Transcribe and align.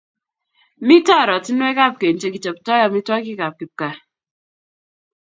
mito 0.85 1.13
ortinwekab 1.35 1.93
keny 1.99 2.17
che 2.21 2.27
kichoptoi 2.33 2.81
amitwokikab 2.85 3.53
kipkaa 3.59 3.95